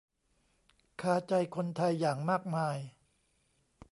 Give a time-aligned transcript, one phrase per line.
[1.01, 2.77] คาใจคนไทยอย่างมากมาย